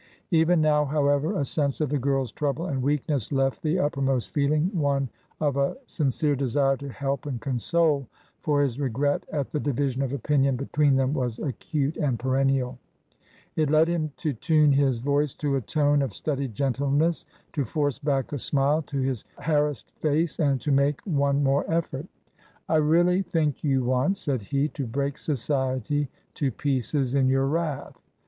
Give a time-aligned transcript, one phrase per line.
[0.31, 4.71] Even now, however, a sense of the girl's trouble and weakness left the uppermost feeling
[4.73, 5.07] one
[5.39, 8.07] of a sincere desire to help and console,
[8.39, 12.79] for his regret at the division of opinion between them was acute and perennial.
[13.55, 17.99] It led him to tune his voice to a tone of studied gentleness, to force
[17.99, 22.07] back a smile to his harassed face, and to make one more effort"
[22.67, 28.01] I really think you want," said he," to break Society to pieces in your wrath.